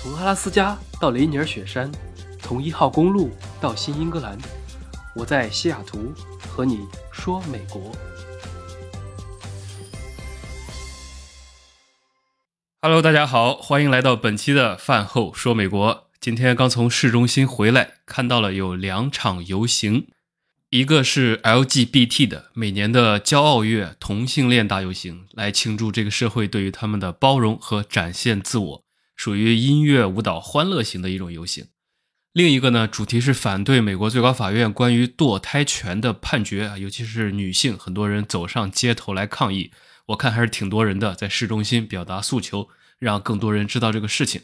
[0.00, 1.90] 从阿拉斯加到雷尼尔雪山，
[2.40, 4.38] 从一号公路到新英格兰，
[5.16, 7.90] 我在西雅图和你说美国。
[12.80, 16.06] Hello，大家好，欢迎来到本期的饭后说美国。
[16.20, 20.06] 今天刚从市中心回来，看到了有两场游行，
[20.70, 28.87] 一个是 LGBT 的每年的骄傲月同性恋大游行，来庆祝这个社会对于他们的包容和展现自我。
[29.18, 31.66] 属于音乐舞蹈欢乐型的一种游行，
[32.32, 39.72] 另一个呢，主题是反对美国最高法院关于堕胎权的判决啊，尤其是女性，很多人走上街头来抗议。
[40.06, 42.68] 我看还是挺多人的，在市中心表达诉求，
[43.00, 44.42] 让更多人知道这个事情。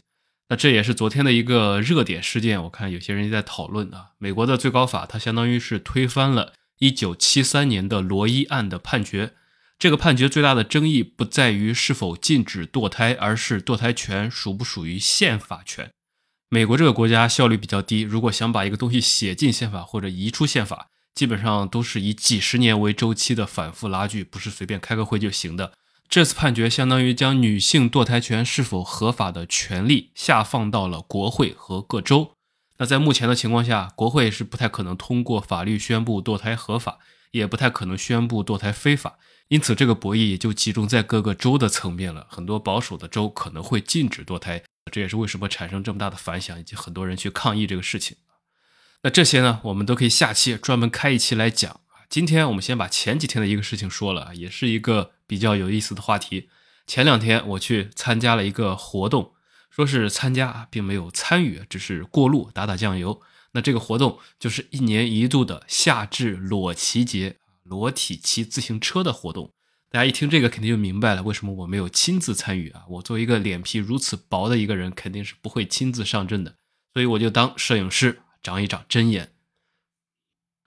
[0.49, 2.61] 那这也是昨天的一个热点事件。
[2.63, 9.31] 我看有些人在讨论啊，美国的最高法它相当于是推翻了1973年的罗伊案的判决。
[9.77, 15.89] 这个判决最大的争议不在于是否禁止堕胎，而是堕胎权属不属于宪法权。
[16.49, 25.73] 美国这个国家效率比较低，如果想把一个东西写进宪法或者移出宪法，基本上都是以几十年为周期的反复拉锯，不是随便开个会就行的。
[26.07, 32.31] 这次判决相当于将女性堕胎权是否合法的权利下放到了国会和各州。
[32.77, 36.99] 那在目前的情况下，国会是不太可能通过法律宣布堕胎合法，
[37.31, 39.17] 也不太可能宣布堕胎非法。
[39.49, 42.25] 因此，这个博弈也就集中在各个州的层面了。
[42.29, 48.17] 很多保守的州可能会禁止堕胎，这也是为什么产生这么大的反响，以及很多人去抗议这个事情。
[49.03, 56.49] 那这些呢，我们都可以下期专门开一期来讲今天我们先把前几天的一个事情说了，也是一个比较有意思的话题。
[56.87, 59.33] 前两天我去参加了一个活动，
[59.69, 63.21] 说是参加，并没有参与，只是过路打打酱油。
[63.51, 67.37] 那这个活动就是一年一度的夏至裸骑节。
[67.65, 69.51] 裸体骑自行车的活动，
[69.89, 72.83] 大家一听这个肯定就明白了，为什么我没有亲自参与啊？
[72.87, 76.55] 我作为一个脸皮如此薄的一个人，肯定是不会亲自上阵的，
[76.93, 79.31] 所以我就当摄影师长一长针眼。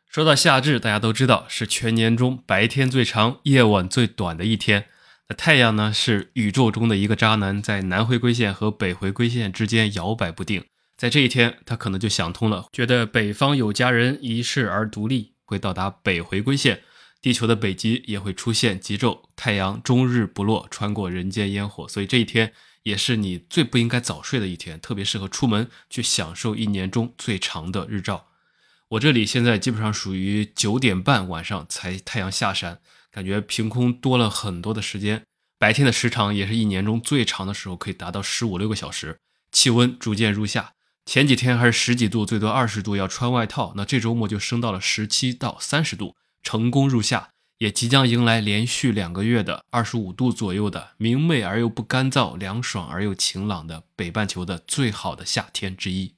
[0.08, 4.86] 说到夏至，大家都知道是全年中白天最长、夜晚最短的一天。
[5.28, 10.64] 那太阳呢，是宇宙中的一个渣男，在南回归线和北回归线之间摇摆不定。
[10.96, 16.82] 在这一天，他可能就想通了，觉得北方有佳人，一世而独立，会到达北回归线。
[17.20, 22.52] 地球的北极也会出现极昼，太阳终日不落，穿过人间烟火，所以这一天
[22.84, 28.26] 也是你最不应该早睡的一天，特别适合出门去享受一年中最长的日照。
[28.90, 32.80] 我这里现在基本上属于九点半晚上才太阳下山，
[33.10, 35.24] 感觉凭空多了很多的时间。
[35.58, 39.18] 白天的时长也是一年中最长的时候，可以达到十五六个小时。
[39.50, 40.74] 气温逐渐入夏，
[41.04, 46.14] 前几天还是十几度，最多二十度要穿外套，那这周末就升到了十七到三十度。
[46.50, 56.14] 成功入夏，也即将迎来连续两个月的二十五度左右的明媚而又不干燥、凉爽而又晴朗的北半球的最好的夏天之一。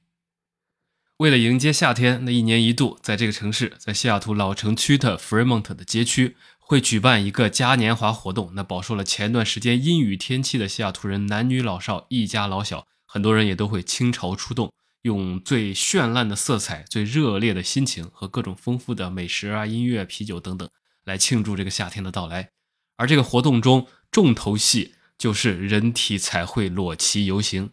[1.17, 8.53] 为了迎接夏天，那一年一度在这个城市，在西雅图老城区的 Fremont 的街区会举办一个嘉年华活动。
[8.55, 14.71] 那饱受了前段时间阴雨天气的西雅图人，男女老少一家老小，很多人也都会倾巢出动。
[15.03, 20.69] 用最绚烂的色彩、最热烈的心情和各种丰富的美食啊、音乐、啤酒等等，
[21.03, 22.49] 来庆祝这个夏天的到来。
[22.97, 27.71] 而这个活动中重头戏就是人体彩绘裸骑游行。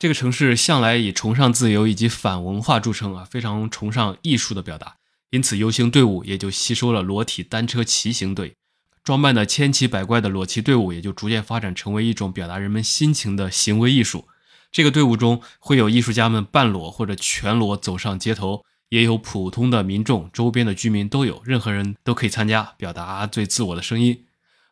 [0.00, 4.96] 这个城市向来以崇尚自由以及反文化著称啊，非常崇尚艺术的表达，
[5.30, 8.54] 因此游行队伍也就吸收了裸体单车骑行队，
[9.02, 14.26] 装扮的千奇百怪的裸骑队伍也就逐渐发展成为一种表达人们心情的行为艺术。
[14.70, 24.24] 这个队伍中会有艺术家们半裸或者全裸走上街头，也有普通的民众，周边的居民都有，任何人都可以参加，表达最自我的声音。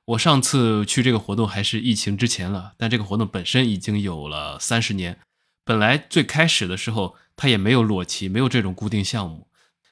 [0.05, 5.19] 我上次去这个活动还是疫情之前了，但这个活动本身已经有了三十年。
[5.65, 9.49] 本来最开始的时候，它也没有裸骑，没有这种固定项目，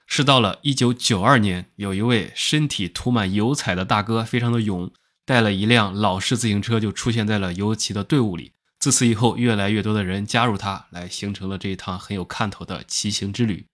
[0.06, 4.92] 是到了一九九二年，有一位身体涂满油彩的大哥，非常的勇，
[5.24, 8.52] 带了一辆老式自行车就出现在了游骑的队伍里。
[8.84, 13.64] 自此以后，越来越多的人加入他，来形成了这一趟很有看头的骑行之旅。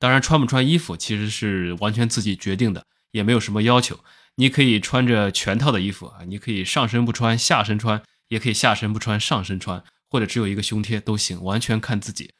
[0.00, 4.00] 当然，穿不穿衣服其实是完全自己决定的，也没有什么要求。
[4.34, 12.32] 你可以穿着全套的衣服啊，你可以上身不穿，下身穿，也可以下身不穿，上身穿，或者只有一个胸贴都行，完全看自己。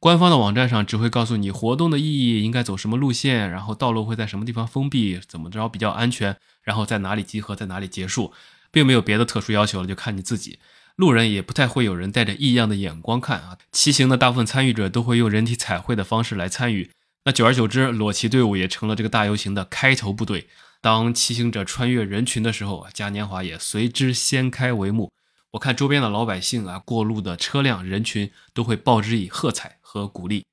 [0.00, 8.32] 官方的网站上只会告诉你活动的意义，应该走什么路线，然后道路会在什么地方封闭，怎么着比较安全，然后在哪里集合，在哪里结束，
[8.70, 10.58] 并没有别的特殊要求了，就看你自己。
[10.96, 13.58] 路人也不太会有人带着异样的眼光看啊。
[13.70, 16.90] 骑行的大部分参与者都会用人体彩绘的方式来参与。
[17.24, 20.48] 那久而久之，裸骑队伍也成了这个大游行的开头部队。
[20.80, 25.10] 当骑行者穿越人群的时候，嘉年华也随之掀开帷幕。
[25.52, 30.44] 我看周边的老百姓啊，过路的车辆人群都会报之以喝彩和鼓励。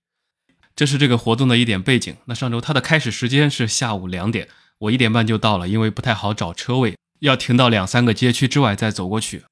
[0.76, 2.16] 这是这个活动的一点背景。
[2.26, 4.48] 那上周它的开始时间是下午两点，
[4.80, 9.44] 我一点半就到了，因为不太好找车位，要停到两三个街区之外再走过去。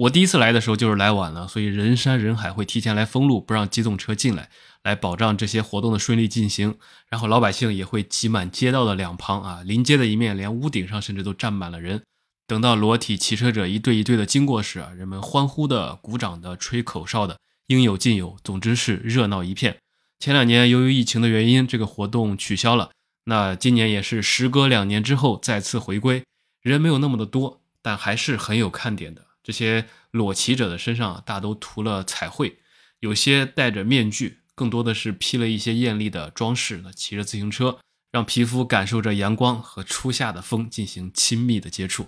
[0.00, 4.48] 我第一次来的时候就是来晚了，所以人山人海，会提前来封路，不让机动车进来，
[4.82, 6.78] 来保障这些活动的顺利进行。
[7.10, 12.02] 然后老百姓也会挤满街道的两旁啊，临街的一面，连屋顶上甚至都站满了人。
[12.46, 17.36] 等到裸体骑车者一对一对的经过时啊，人们欢呼的、鼓掌的、吹口哨的，
[17.66, 19.76] 应有尽有，总之是热闹一片。
[20.18, 22.90] 前两年由于疫情的原因，这个活动取消了。
[23.24, 26.24] 那今年也是时隔两年之后再次回归，
[26.62, 29.26] 人没有那么的多，但还是很有看点的。
[29.42, 32.58] 这些裸骑者的身上大都涂了彩绘，
[33.00, 36.80] 有些戴着面具，更多的是披了一些艳丽的装饰。
[36.84, 37.78] 那骑着自行车，
[38.12, 42.06] 让皮肤感受着阳光和初夏的风进行亲密的接触。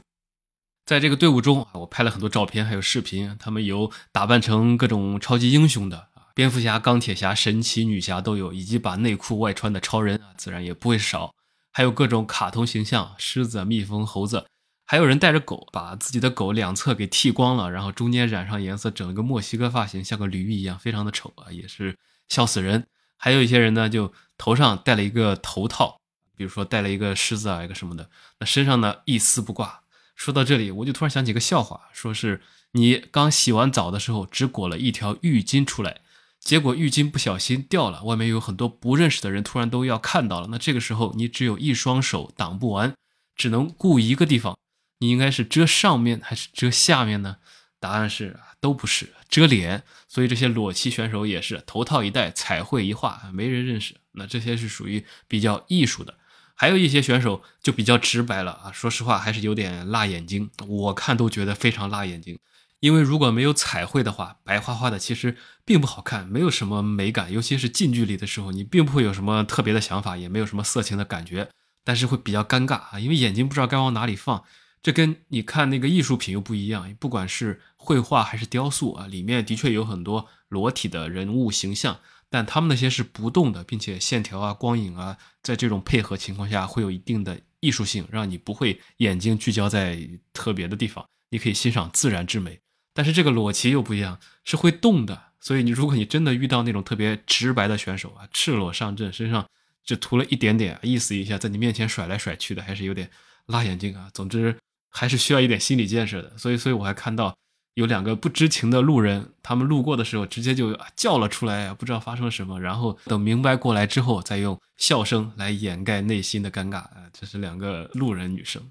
[0.84, 3.37] 在这个队伍中我拍了很多照片，还有视频。
[3.38, 6.08] 他们有打扮成各种超级英雄的。
[6.35, 11.35] 蝙蝠侠、钢铁侠、神奇女侠都有，以及把内裤外穿的超人啊，自然也不会少。
[11.73, 14.46] 还有各种卡通形象，狮子、蜜蜂、猴子，
[14.92, 21.96] 还有人带着狗，把自己的狗两侧给剃光了，然后中间染上颜色，整一个墨西哥发型，像个驴一样，非常的丑啊，也是
[22.28, 22.86] 笑死人。
[23.16, 25.98] 还有一些人呢，就头上戴了一个头套，
[26.36, 29.80] 比如说戴了一个狮子啊，一个什么的，那身上呢一丝不挂。
[30.14, 32.42] 说到这里，我就突然想起个笑话，说是
[32.72, 36.02] 你刚洗完澡的时候，只裹了一条浴巾出来。
[36.38, 40.48] 结果浴巾不小心掉了，外面有很多不认识的人，突然都要看到了。
[40.50, 42.92] 那这个时候你只有一双手挡不完，
[43.34, 44.54] 只能顾一个地方。
[45.02, 47.38] 你应该是遮上面还是遮下面呢？
[47.81, 49.82] 答案是都不是，遮脸。
[50.06, 53.96] 所以这些裸骑选手也是头套一戴，彩绘一画，没人认识。
[54.12, 56.14] 那这些是属于比较艺术的。
[56.54, 62.38] 还有一些选手就比较直白了啊，说实话还是有点辣眼睛，我看都觉得非常辣眼睛。
[62.78, 67.32] 因为如果没有彩绘的话，白花花的其实并不好看，没有什么美感。
[67.32, 71.49] 尤其是近距离的时候，你并不会有什么特别的想法，也没有什么色情的感觉，
[71.82, 74.44] 但是会比较尴尬啊，因为眼睛不知道该往哪里放。
[74.82, 92.58] 这跟你看那个艺术品又不一样，不管是绘画还是雕塑啊，里面的确有很多裸体的人物形象，但他们那些是不动的，并且线条啊、光影啊，在这种配合情况下会有一定的艺术性，让你不会眼睛聚焦在特别的地方，你可以欣赏自然之美。
[92.93, 99.46] 但是这个裸骑又不一样，是会动的，所以你如果你真的遇到那种特别直白的选手啊，赤裸上阵，身上
[99.85, 103.08] 只涂了一点点，意思一下，在你面前甩来甩去的，还是有点
[103.46, 104.11] 辣眼睛啊。
[104.12, 104.58] 总之
[104.92, 106.38] 还是需要一点心理建设的。
[106.38, 107.34] 所以，所以我还看到
[107.74, 117.08] 有两个不知情的路人，他们路过的时候直接就叫了出来，不知道发生了什么，然后等明白过来之后，再用笑声来掩盖内心的尴尬啊。
[117.12, 118.70] 这是两个路人女生。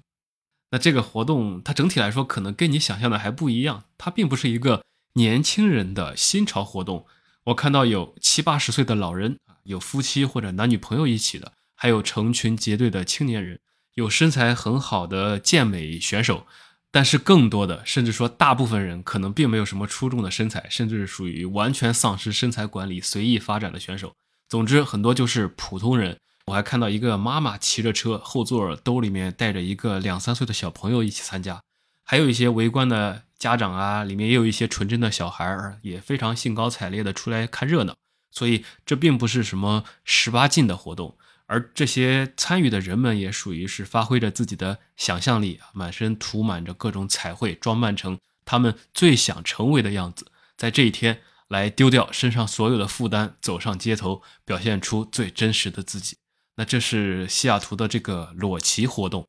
[0.70, 3.84] 那这个活动，它整体来说可能跟你想象的还不一样。
[3.98, 4.82] 它并不是一个
[5.14, 7.06] 年轻人的新潮活动。
[7.44, 13.58] 我看到有七八十岁的老人有夫妻或者男女朋友一起的，还有成群结队的青年人，
[13.94, 16.46] 有身材很好的健美选手，
[16.90, 24.14] 但是更多的，甚至说大部分人可能并没有什么出众的身材，甚至是属于完全丧失身材管理、随意发展的选手。
[24.48, 26.18] 总之，很多就是普通人。
[26.46, 31.62] 我还看到一个妈妈骑着车，后座兜里面带着一个两三岁的小朋友一起参加，
[32.02, 37.94] 还有一些围观的家长啊，里面也有一些纯真的小孩儿，也非常兴高采烈的出来看热闹。
[38.32, 41.16] 所以这并不是什么十八禁的活动，
[41.52, 56.16] 而这些参与的人们也属于是发挥着自己的想象力，满身涂满着各种彩绘，装扮成他们最想成为的样子，在这一天来丢掉身上所有的负担，走上街头，表现出最真实的自己。
[56.56, 59.28] 那这是西雅图的这个裸骑活动，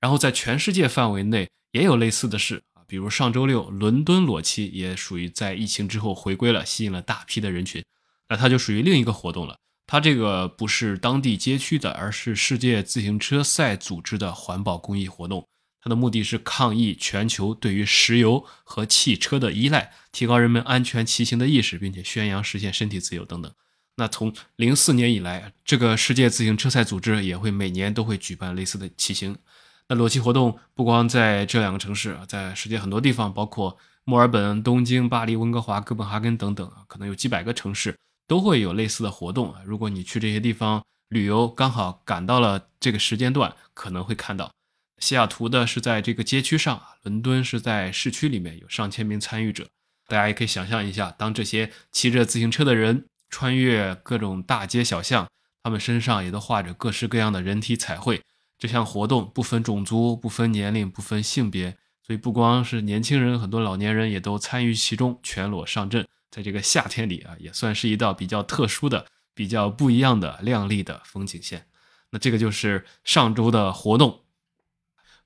[0.00, 7.84] 然后在全世界范围内也有类似的事啊，比如上周六伦敦裸骑也属于在疫情之后回归了，吸引了大批的人群。
[8.28, 9.56] 那它就属于另一个活动了，
[9.90, 15.44] 它这个不是当地街区的，而是世界自行车赛组织的环保公益活动。
[15.82, 23.52] 它的目的是抗议全球对于石油和汽车的依赖，提高人们安全骑行的意识，并且宣扬实现身体自由等等。
[23.96, 29.36] 那从零四年以来，这个世界自行车赛组织也会每年都会举办类似的骑行。
[29.88, 37.96] 那裸骑活动不光在这两个城市，在世界很多地方，包括墨尔本、东京、巴黎、温哥华、哥本哈根等等可能有几百个城市
[38.30, 39.60] 都会有类似的活动啊。
[39.66, 44.52] 如果你去这些地方旅游，刚好赶到了这个时间段，可能会看到。
[44.98, 49.66] 西雅图的是在这个街区上，伦敦是在市区里面有上千名参与者。
[50.06, 53.06] 大家也可以想象一下，当这些骑着自行车的人。
[53.32, 55.28] 穿越各种大街小巷，
[55.62, 58.20] 他们身上也都画着各式各样的人体彩绘。
[58.58, 66.08] 这项活动不分种族、不分年龄、不分性别，所以不光是年轻人，很多老年人也都参与其中，全裸上阵。
[66.30, 71.66] 在这个夏天里啊，也算是一道比较特殊的、比较不一样的亮丽的风景线。
[72.10, 74.24] 那这个就是上周的活动。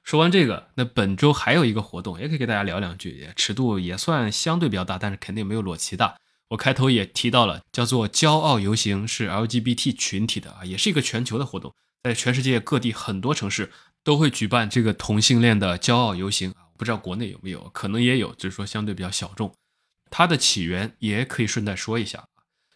[0.03, 6.17] 说完这个，那本周还有一个活动，也可以给大家聊两句，尺度也算相对比较大，但是肯定没有裸骑大。
[6.49, 16.69] 我开头也提到了，叫做骄傲游行，是 LGBT 群体的啊，也是一个全球的活动，在全世界各地很多城市都会举办这个同性恋的骄傲游行啊。
[16.77, 19.55] 不知道国内有没有，可能也有，只是说相对比较小众。
[20.17, 22.29] 它的起源也可以顺带说一下，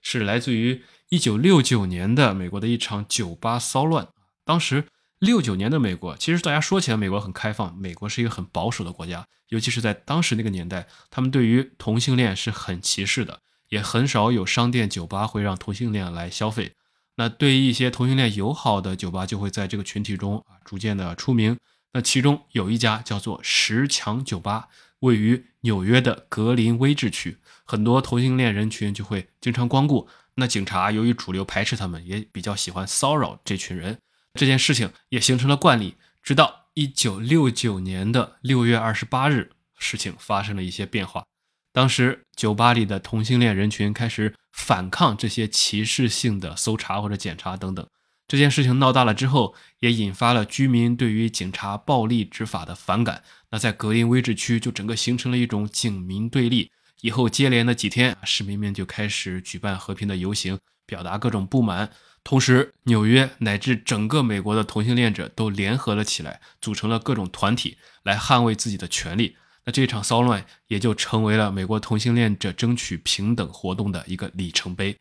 [0.03, 4.09] 是来自于1969年的美国的一场酒吧骚乱。
[4.45, 4.87] 当时
[5.21, 16.73] 69年的美国，其实大家说起来，美国很开放，美国是一个很保守的国家，尤其是在当时那个年代，他们对于同性恋是很歧视的，也很少有商店酒吧会让同性恋来消费。
[17.19, 21.57] 那对于一些同性恋友好的酒吧，就会在这个群体中啊逐渐的出名。
[21.93, 24.67] 那其中有一家叫做十强酒吧。
[25.01, 30.09] 位于纽约的格林威治区，很多同性恋人群就会经常光顾。
[30.35, 33.99] 那警察由于主流排斥他们，也比较喜欢骚扰这群人。
[34.35, 35.97] 这件事情也形成了惯例。
[36.23, 41.25] 直到一九六九年的六月二十八日，事情发生了一些变化。
[41.73, 47.87] 当时酒吧里的同性恋人群开始反抗这些歧视性的搜查或者检查等等。
[48.27, 53.25] 这件事情闹大了之后，也引发了居民对于警察暴力执法的反感。
[53.51, 56.71] 那在格林威治区就整个形成了一种警民对立。
[57.01, 61.91] 以后接连的几天，市民们就开始举办和平的游行，表达各种不满。
[62.25, 69.37] 同时，纽约乃至整个美国的同性恋者都联合了起来，组成了各种团体来捍卫自己的权利。
[69.65, 74.97] 那这场骚乱也就成为了美国同性恋者争取平等活动的一个里程碑。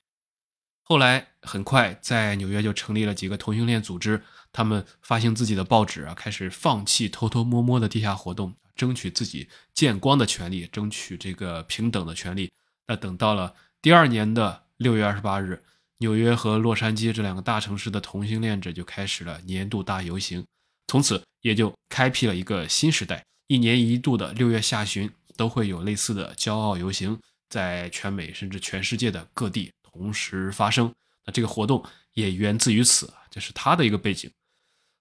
[0.89, 12.49] 后来很快，在纽约就成立了几个同性恋组织，他们发行自己的报纸啊，开始放弃偷偷摸摸的地下活动，争取自己见光的权利，争取这个平等的权利。
[12.87, 15.61] 那等到了第二年的六月二十八日，
[15.97, 20.45] 纽约和洛杉矶这两个大城市的同性恋者就开始了年度大游行，
[20.87, 23.21] 从此也就开辟了一个新时代。
[23.47, 29.69] 一年一度的六月下旬，都会有类似的骄傲游行，在全美甚至全世界的各地。
[29.97, 30.93] 同时发生，
[31.25, 34.31] 那这个活动也源自于此，这是它的一个背景。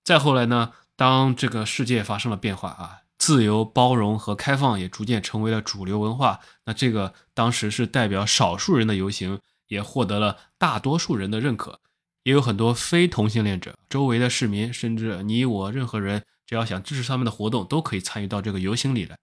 [0.03, 6.41] 再后来呢，当这个世界发生了变化啊，自由、包容和开放也逐渐成为了主流文化。
[6.65, 11.81] 那这个当时是代表少数人的游行，也获得了大多数人的认可。
[12.23, 19.17] 也有很多非同性恋者、周围的市民，甚至你我任何人，只要想支持他们的活动，都可以参与到这个游行里来。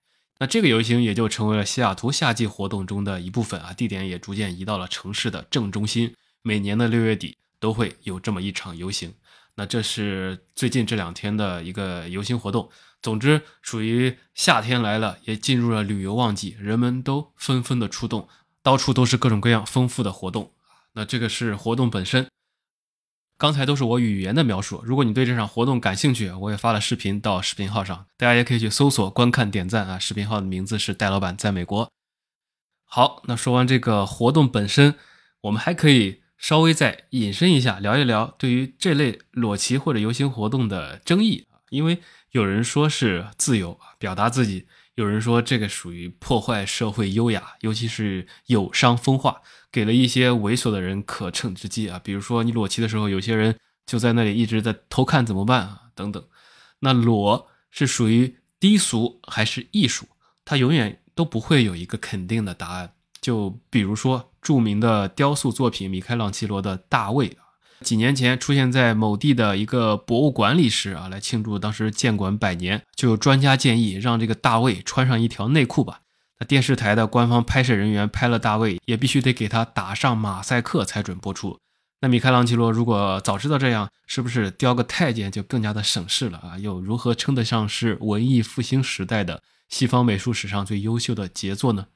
[0.43, 6.13] 那这个游行也就成为了西雅图夏季活动中的一部分啊，地点也逐渐移到了城市的正中心。
[6.41, 9.13] 每年的六月底都会有这么一场游行。
[9.55, 12.69] 那这是最近这两天的一个游行活动。
[13.01, 18.27] 总之，属于夏天来了，也进入了旅游旺季，人们都纷纷的出动，
[18.61, 20.51] 到处都是各种各样丰富的活动。
[20.91, 22.27] 那这个是活动本身。
[23.43, 24.81] 刚才都是我语言的描述。
[24.85, 29.99] 如果你对这场活动感兴趣，我也发了视频到视频号上，大家也可以去搜索、观看、点赞啊。
[29.99, 31.91] 视频号的名字是戴老板在美国。
[32.85, 34.95] 好，那说完这个活动本身，
[35.41, 41.59] 我们还可以稍微再引申一下，聊一聊对于这类裸骑或者游行活动的争议啊。
[41.69, 49.41] 因为有人说是自由表达自己，有人说这个属于破坏社会优雅，尤其是有伤风化。
[49.71, 53.57] 给了一些猥琐的人可乘之机啊，比如说你裸骑的时候，有些人
[53.87, 55.81] 就在那里一直在偷看，怎么办啊？
[55.95, 56.23] 等等。
[56.81, 60.05] 那裸是属于低俗还是艺术？
[60.45, 62.93] 它永远都不会有一个肯定的答案。
[63.19, 67.42] 就比如说著名的雕塑作品米开朗基罗的大卫啊，
[67.81, 76.01] 几年前出现在某地的一个博物馆里时啊，来庆祝当时建馆百年，就有专家建议让这个大卫穿上一条内裤吧。
[76.39, 81.59] 那电视台的官方拍摄人员拍了大卫，也必须得给他打上马赛克才准播出。
[81.99, 86.57] 那米开朗基罗如果早知道这样，是不是雕个太监就更加的省事了啊？
[86.57, 91.87] 又如何称得上是文艺复兴时代的西方美术史上最优秀的杰作呢？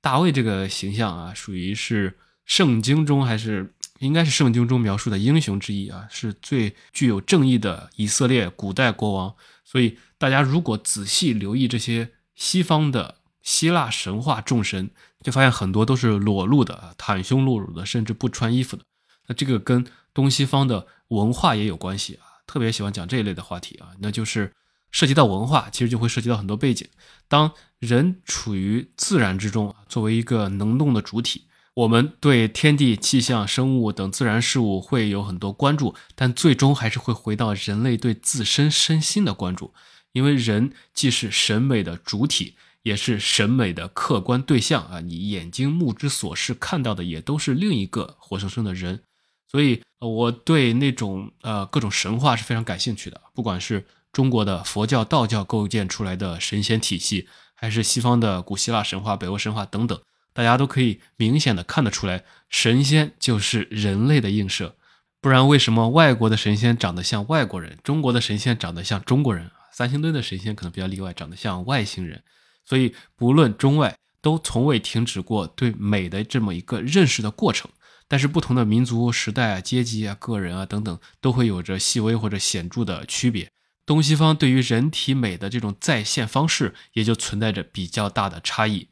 [0.00, 9.34] 大卫这个形象啊，属于是圣经中还是应该是圣经中描述的英雄之一啊，是最具有正义的以色列古代国王。
[9.64, 13.16] 所以大家如果仔细留意这些西方的。
[13.44, 14.88] 希腊神话众神，
[15.22, 18.82] 就发现很多都是裸露的啊、袒胸露乳的，甚至不穿衣服的。
[19.26, 19.84] 那这个跟
[20.14, 23.88] 东西方的文化也有关系啊，特别喜欢讲这一类的话题啊。
[23.98, 24.50] 那就是
[24.90, 26.88] 涉及到文化，其实就会涉及到很多背景。
[27.28, 31.44] 当人处于自然之中，作为一个能动的主体，
[31.74, 39.74] 我们对天地、气象、生物等自然事物会有很多关注，但最终还是会回到人类对自身身心的关注。
[40.12, 45.00] 因为人既是审美的主体，也是审美的客观对象啊。
[45.00, 49.02] 你眼睛目之所视看到的也都是另一个活生生的人，
[49.50, 57.26] 所以我对那种呃各种神话是非常感兴趣的，不管是中国的佛教、道教构建出来的神仙体系，
[57.56, 60.00] 还是西方的古希腊神话、北欧神话等等。
[60.34, 64.76] 大家都可以明显的看得出来，神仙就是人类的映射，
[65.22, 69.50] 不然为什么外国的神仙长得像外国人，中国的神仙长得像中国人？
[69.72, 72.22] 三星堆的神仙可能比较例外，长得像外星人。
[72.64, 77.70] 所以不论中外，都从未停止过对美的这么一个认识的过程。
[78.06, 83.48] 但是不同的民族、时代啊、阶级啊、个人啊等等，都会有着细微或者显著的区别。
[83.86, 88.88] 东西方对于人体美的这种再现方式，也就存在着比较大的差异。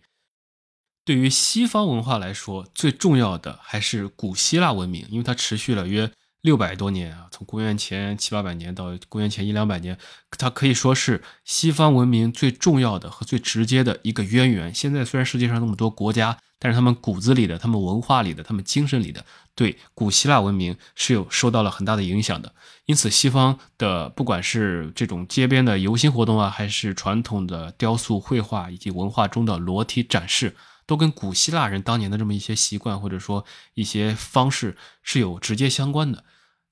[1.05, 6.11] 对于西方文化来说，最重要的还是古希腊文明，因为它持续了约
[6.43, 9.99] 六百多年啊，从公元前七八百年到公元前一两百年，
[10.39, 14.73] 它可以说是西方文明最重要的和最直接的一个渊源。
[14.73, 19.25] 现在虽然世界上那么多国家，但是他们骨子里的、他们文化里的、他们精神里的，
[19.57, 22.55] 对古希腊文明是有受到了很大的影响的。
[22.87, 30.55] 因此，西方的不管是这种街边的游行活动啊，还是传统的雕塑、绘画以及文化中的裸体展示。
[30.93, 36.23] 都跟古希腊人当年的这么一些习惯，或者说一些方式是有直接相关的。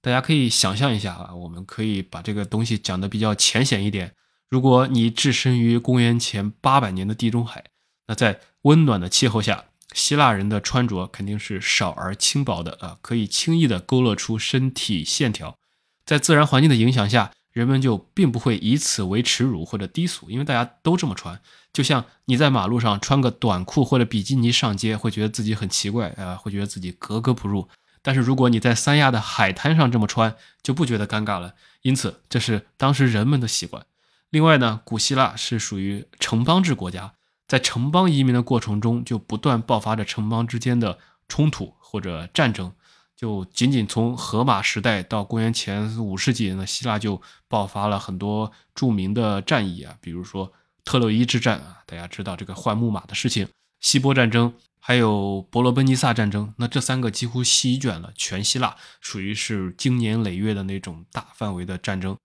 [0.03, 4.15] 大家可以想象一下啊，我们可以把这个东西讲的比较浅显一点。
[4.50, 7.65] 如果你置身于公元前八百年的地中海，
[8.09, 15.57] 那在温暖的气候下，希腊人的穿着肯定是少而轻薄的啊，可以轻易的勾勒出身体线条。
[16.05, 17.33] 在自然环境的影响下。
[17.52, 21.40] 人们就并不会以此为耻辱或者低俗，因为大家都这么穿。
[21.73, 27.69] 就像你在马路上穿个短裤或者比基尼上街，会觉得自己很奇怪啊，会觉得自己格格不入。
[28.02, 31.54] 但是如果你在三亚的海滩上这么穿，就不觉得尴尬了。
[31.83, 33.85] 因此，这是当时人们的习惯。
[34.30, 37.14] 另外呢，古希腊是属于城邦制国家，
[37.47, 42.73] 在城邦移民的过程中，就不断爆发着城邦之间的冲突或者战争。
[43.21, 50.51] 就仅仅从荷马时代到公元前五世纪，那希腊就爆发了很多著名的战役啊，比如说
[50.87, 53.47] 特洛伊之战啊，大家知道这个换木马的事情，
[53.79, 56.55] 希波战争，还有伯罗奔尼撒战争。
[56.57, 62.16] 那这三个几乎席卷了全希腊，属于是经年累月的那种大范围的战争。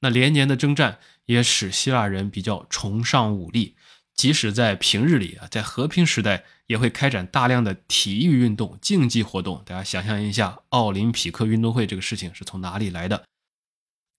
[0.00, 3.76] 那连年的征战也使希腊人比较崇尚武力。
[4.20, 9.62] 即使在平日里啊，在和平时代也会开展大量的体育运动、竞技活动。
[9.64, 13.24] 大家想象一下，奥林匹克运动会这个事情是从哪里来的？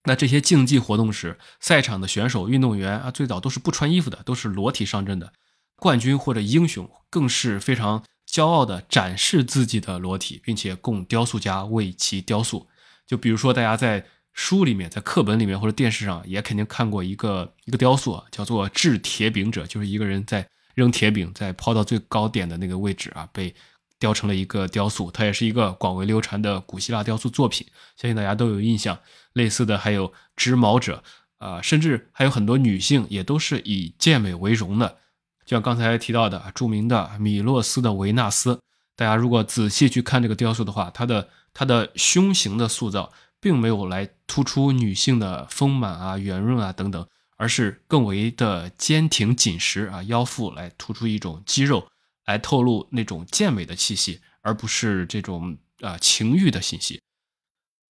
[0.06, 5.34] 那这些竞技活动时，赛场的选手、运动员啊，最早都是不穿衣服的，都是裸体上阵的。
[5.76, 12.68] 冠军或者英雄更是非常骄傲地展示自己的裸体，并且供雕塑家为其雕塑。
[13.06, 14.08] 就比如说，大家在。
[14.44, 23.54] 书里面，在课本里面或者电视上也肯定看过一个一个雕塑啊，叫做掷铁饼者，就是一个人在扔铁饼，在抛到最高点的那个位置啊，被
[24.00, 25.12] 雕成了一个雕塑。
[25.12, 28.98] 它也是一个广为流传的古希腊雕塑作品，相信大家都有印象。
[29.34, 31.04] 类似的还有织毛者
[31.38, 34.98] 啊，甚至还有很多女性也都是以健美为荣的，
[35.46, 38.60] 就像刚才提到的著名的米洛斯的维纳斯。
[38.96, 43.14] 大家如果仔细去看这个雕塑的话，它的它的胸型的塑造。
[43.42, 51.88] 并没有来突出女性的丰满啊、圆润啊等等，而是更为的坚挺紧实啊，腰腹来突出一种肌肉，
[52.26, 57.02] 来透露那种健美的气息，而不是这种啊情欲的信息。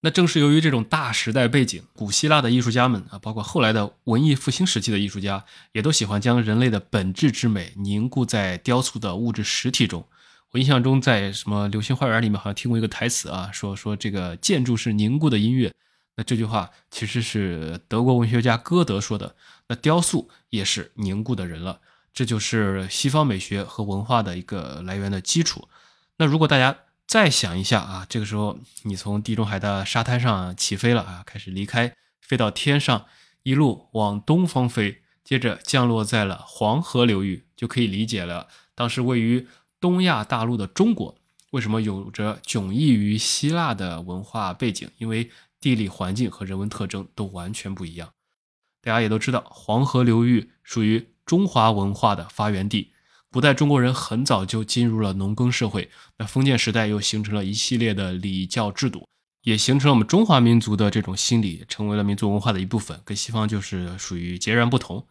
[0.03, 10.07] 那正是由于这种大时代背景，古希腊的艺术家们啊，包括后来的文艺复兴时期的艺术家，也都喜欢将人类的本质之美凝固在雕塑的物质实体中。
[10.53, 15.73] 我印象中，在什么《流星花园》里面好像听过一个台词啊，说说这个建筑是凝固的音乐。
[16.17, 19.33] 那这句话其实是德国文学家歌德说的。
[19.69, 21.79] 那雕塑也是凝固的人了，
[22.13, 25.69] 这就是西方美学和文化的一个来源的基础。
[26.17, 33.05] 那如果大家再想一下啊，这个时候你从地中海的沙滩上起飞了啊，开始离开，飞到天上，
[33.43, 38.49] 一路往东方飞，接着降落在了黄河流域，就可以理解了。
[38.75, 39.47] 当时位于
[39.81, 41.17] 东亚大陆的中国
[41.49, 44.87] 为什么有着迥异于希腊的文化背景？
[44.99, 48.13] 因为地理环境和人文特征都完全不一样。
[48.81, 52.93] 大家也都知道，黄河流域属于中华文化的发源地。
[53.31, 59.07] 古代中国人很早就进入了农耕社会，那封建时代又形成了一系列的礼教制度，
[59.43, 65.07] 也形成了我们中华民族的这种心理，成为了民族文化的一部分，跟西方就是属于截然不同。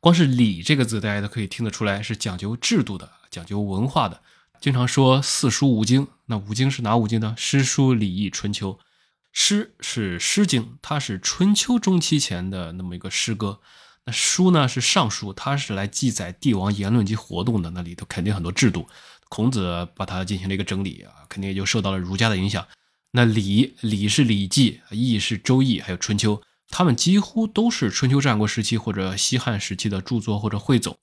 [0.00, 3.10] 光是“礼”这个字，大家都可以听得出来是讲究制度的。
[3.34, 4.22] 讲究文化的，
[4.60, 6.06] 经常说四书五经。
[6.26, 7.34] 那五经是哪五经呢？
[7.36, 8.78] 诗、书、礼、易、春秋。
[9.32, 13.58] 诗是《诗经》，它是春秋中期前的那么一个诗歌。
[14.04, 18.86] 那书呢是尚书，它是来记载帝王言论及活动的，那里头肯定很多制度。
[19.28, 22.64] 孔子把它进行了一个整理啊，肯定也就受到了儒家的影响。
[23.10, 26.36] 那礼礼是《礼记》，易是《周易》，还有《春秋》，
[26.68, 30.96] 他们几乎都是春秋战国时期或者西汉时期的著作或者汇总。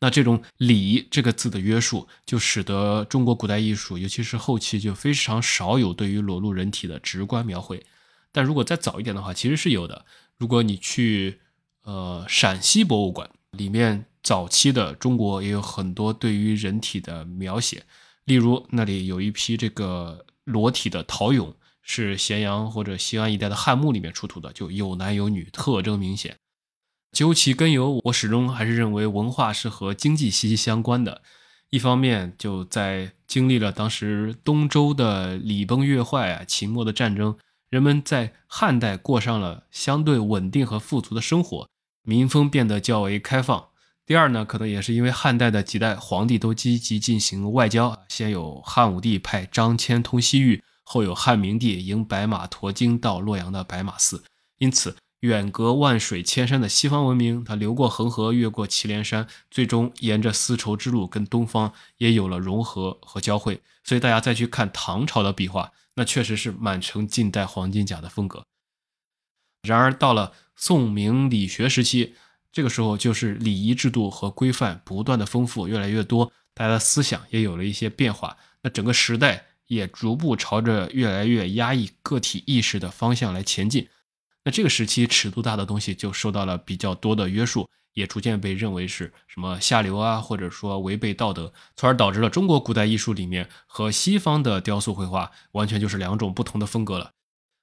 [0.00, 7.84] 那这种“礼”这个字的约束，就使得中国古代艺术，尤其是后期，就非常少有对于裸露人体的直观描绘。
[8.32, 10.04] 但如果再早一点的话，其实是有的。
[10.36, 11.40] 如果你去。
[11.84, 17.82] 呃，陕西博物馆里面早期的中国也有很多对于人体的描写，
[18.26, 26.36] 例如那里有一批这个裸体的陶俑，是咸阳或者西安一带的汉墓里面出土的，就有男有女，特征明显。
[27.12, 31.22] 究其根由，我始终还是认为文化是和经济息息相关的。
[31.70, 37.36] 一方面，就在经历了当时东周的礼崩乐坏啊，秦末的战争，
[37.68, 41.68] 人们在汉代过上了相对稳定和富足的生活。
[42.02, 43.68] 民风变得较为开放。
[44.06, 54.24] 第二呢，可能也是因为汉代的几代皇帝都积极进行外交，先有汉武帝派张骞通西域，后有汉明帝迎白马驮经到洛阳的白马寺。
[54.56, 63.60] 因此，远隔万水千山的西方文明，它流过恒河，越过祁连山，最终沿着丝绸之路跟东方也有了融合和交汇。
[63.82, 68.44] 所以，大家再去看唐朝的壁画，那确实是满城尽带黄金甲的风格。
[69.62, 72.14] 然而，到了宋明理学时期，
[72.52, 78.36] 这个时候就是礼仪制度和规范不断的丰富，越来越多，大家的思想也有了一些变化。
[78.62, 83.88] 那整个时代也逐步朝着越来越压抑个体意识的方向来前进。
[84.48, 97.10] 那这个时期尺度大的东西就受到了比较多的约束，也逐渐被认为是什么下流啊，或者说违背道德，从而导致了中国古代艺术里面和西方的雕塑绘画完全就是两种不同的风格了。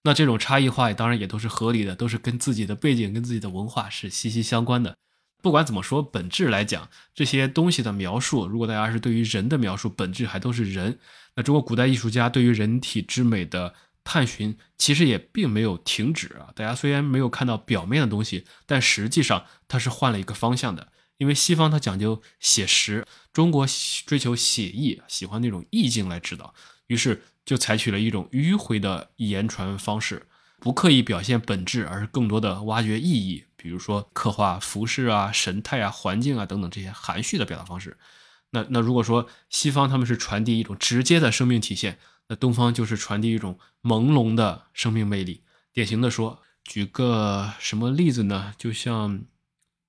[0.04, 4.96] 那这种差异化当然也都是合理的，都是跟自己的背景、跟自己的文化是息息相关的。
[5.42, 11.00] 不管怎么说，本质来讲，这些东西的描述，如果大家是对于人的描述，本质还都是人。
[11.36, 13.74] 那中国古代艺术家对于人体之美的
[14.06, 16.54] 探寻，其实也并没有停止啊。
[16.56, 20.88] 大家虽然没有看到表面的东西，但实际上它是换了一个方向的。
[21.18, 23.68] 因为西方它讲究写实，中国
[24.06, 26.54] 追求写意，喜欢那种意境来指导，
[26.88, 27.24] 于是。
[27.46, 30.26] 就采取了一种迂回的言传方式，
[30.60, 37.98] 不刻意表现本质，而是更多的挖掘意义，比如说刻画服饰啊、神态啊、环境啊等等这些含蓄的表达方式。
[38.50, 45.44] 那那如果说西方他们是传递一种直接的生命体现，那东方就是传递一种朦胧的生命魅力。
[45.74, 48.54] 典型的说，举个什么例子呢？
[48.58, 49.26] 就像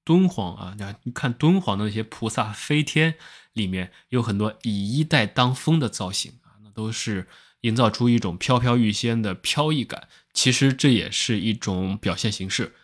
[0.05, 3.15] 敦煌啊，你看敦煌的那些菩萨飞天，
[3.53, 7.29] 里面有很多以衣带当风的造型啊，那都是。
[7.63, 12.77] 营造出一种飘飘欲仙的飘逸感，其实这也是一种表现形式。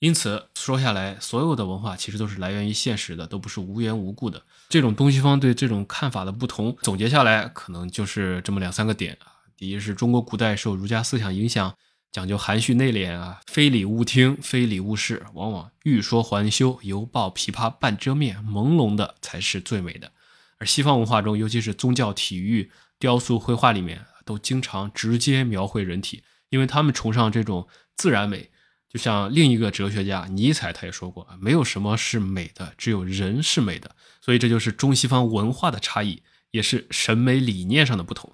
[0.00, 4.42] 因此说下来，所有的文化其实都是来源于现实的，都不是无缘无故的。
[4.68, 9.32] 这种东西方对这种看法的不同，总结下来可能就是这么两三个点啊。
[9.56, 11.74] 第一是中国古代受儒家思想影响，
[12.12, 20.12] 讲究含蓄内敛啊，非礼勿听，非礼勿视，往往欲说还休，犹抱琵琶半遮面，朦胧的才是最美的。
[20.58, 24.04] 而西方文化中，尤其是宗教、体育、雕塑、绘画里面。
[24.28, 28.50] 都经常直接描绘人体，因为他们崇尚这种自然美。
[28.88, 33.94] 就像另一个哲学家尼采，他也说过啊，没有什么是美的，只有人是美的。
[34.20, 38.32] 所以这就是中西方文化的差异，也是审美理念上的不同。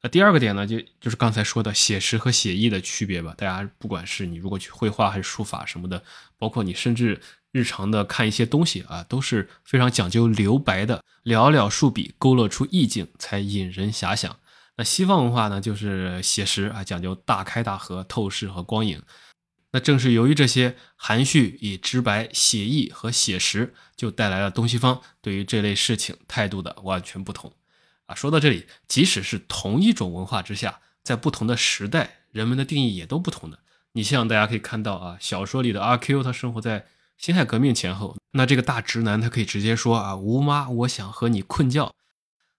[0.00, 3.34] 那第二个点呢，就就是刚才说的写实和写意的区别吧。
[3.36, 6.02] 大家不管是你如果去绘画还是书法什么的，
[6.38, 14.38] 包括你甚至日常的看一些东西啊，都是非常讲究留白的，寥寥数笔勾勒出意境，才引人遐想。
[14.78, 19.02] 那西方文化呢，就是写实啊，讲究大开大合、透视和光影。
[19.72, 27.52] 那正是由于这些含蓄、以直白、写意和写实，就带来了东西方对于这类事情态度的完全不同。
[28.06, 33.58] 啊，说到这里，即使是同一种文化之下，在不同的时代，人们的定义也都不同的。
[33.94, 36.86] 你像大家可以看到啊，小说里的阿 Q，他生活在
[37.16, 41.92] 辛亥革命前后，那这个大直男他可以直接说啊，吴妈，我想和你困觉。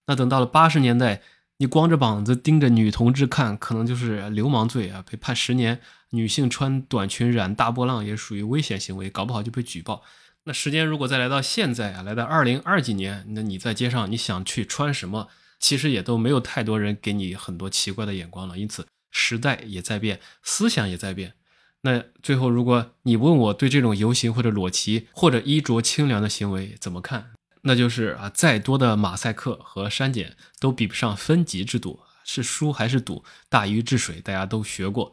[0.08, 1.22] 那等到了八十年代。
[1.62, 5.82] 你光着膀子盯着女同志看，可能就是流氓罪啊，被判十年。
[6.12, 10.02] 女性穿短裙染大波浪也属于危险行为，搞不好就被举报。
[10.46, 15.28] 那时间如果再来到现在啊，来到二零二几年，那你在街上你想去穿什么，
[15.60, 18.58] 其实也都没有太多人给你很多奇怪的眼光了。
[18.58, 21.34] 因此，时代也在变，思想也在变。
[21.82, 27.32] 那最后，如果你问我对这种游行或者裸骑或者衣着清凉的行为怎么看？
[27.62, 35.12] 那就是啊，再多的马赛克和删减都比不上分级制度，是输还是赌，大禹治水，大家都学过，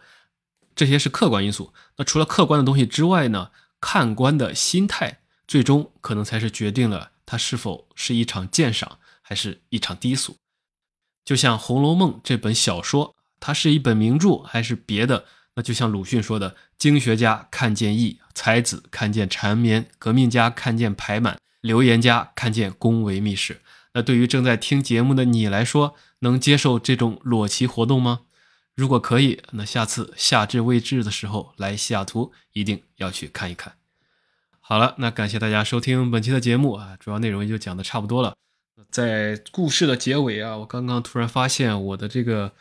[0.74, 1.72] 这些是客观因素。
[1.96, 10.36] 那除了客观的东西之外呢，看官的心态，最终可能才是决定了它是否是一场鉴赏，还是一场低俗。
[11.24, 15.24] 就像《红楼梦》这本小说，它是一本名著，还是别的？
[15.54, 23.60] 那就像鲁迅说的：“经学家看见义，才子看见缠绵，革命家看见排满，留言家看见宫闱秘史。”
[23.92, 28.20] 那对于正在听节目的你来说，能接受这种裸骑活动吗？
[28.74, 33.72] 如果可以，那下次夏至未至的时候来西雅图，一定要去看一看。
[34.60, 38.34] 好了，那感谢大家收听本期的节目啊，主要内容也就讲的差不多了。
[38.90, 42.52] 在故事的结尾啊，我刚刚突然发现我的这个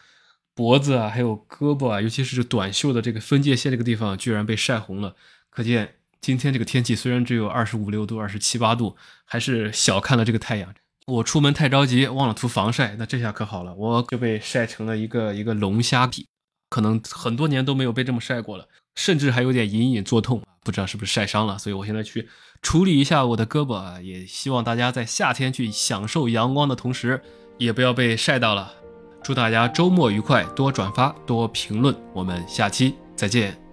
[0.53, 5.17] 脖子啊，还有胳膊啊，尤其是短袖的这个分界线这个地方，居然被晒红了。
[5.49, 10.73] 可见今天这个天气虽然只有二十五六度、二十七八度，还是小看了这个太阳。
[11.05, 16.25] 我出门太着急，忘了涂防晒，那这下可好了，我就被晒成了一个一个龙虾皮，
[16.67, 22.27] 可能很多年都没有被这么晒过了，甚至还有点隐隐作痛，不知道是不是晒伤了，所以我现在去
[22.63, 27.21] 处理一下我的胳膊啊，也希望大家在夏天去享受阳光的同时，
[27.59, 28.73] 也不要被晒到了。
[29.23, 33.64] 祝大家周末愉快，多转发，多评论，我们下期再见。